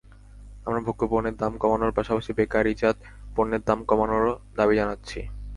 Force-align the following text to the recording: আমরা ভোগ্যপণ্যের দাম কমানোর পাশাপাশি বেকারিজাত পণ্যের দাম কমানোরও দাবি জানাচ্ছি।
আমরা 0.65 0.79
ভোগ্যপণ্যের 0.79 1.35
দাম 1.35 1.53
কমানোর 1.57 1.95
পাশাপাশি 1.97 2.31
বেকারিজাত 2.33 2.97
পণ্যের 3.35 3.63
দাম 3.67 3.79
কমানোরও 3.83 4.33
দাবি 4.57 4.75
জানাচ্ছি। 4.75 5.19